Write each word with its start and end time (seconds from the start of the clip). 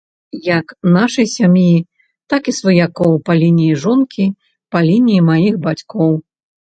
Як 0.57 0.65
нашай 0.95 1.27
сям'і, 1.33 1.75
так 2.33 2.43
і 2.51 2.53
сваякоў 2.61 3.13
па 3.27 3.33
лініі 3.43 3.79
жонкі, 3.87 4.25
па 4.77 4.85
лініі 4.91 5.21
маіх 5.33 5.55
бацькоў. 5.67 6.11